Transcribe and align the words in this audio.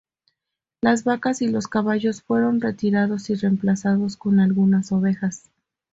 Las 0.81 1.03
vacas 1.03 1.43
y 1.43 1.47
los 1.47 1.67
caballos 1.67 2.23
fueron 2.23 2.59
retirados 2.59 3.29
y 3.29 3.35
reemplazados 3.35 4.17
con 4.17 4.39
algunas 4.39 4.91
ovejas. 4.91 5.51